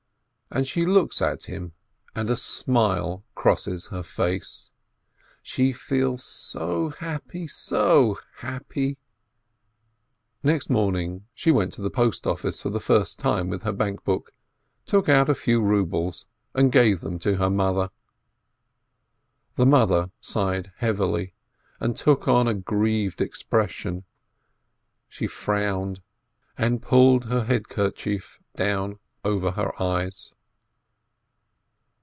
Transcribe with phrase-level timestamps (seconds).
[0.53, 1.71] And she looks at him,
[2.13, 4.69] and a smile crosses her face.
[5.41, 8.97] She feels so happy, so happy.
[10.43, 14.33] Next morning she went to the postoffice for the first time with her bank book,
[14.85, 17.89] took out a few rubles, and gave them to her mother.
[19.55, 21.33] The mother sighed heavily,
[21.79, 24.03] and took on a grieved expression;
[25.07, 26.01] she frowned,
[26.57, 30.33] and pulled her head kerchief down over her eyes.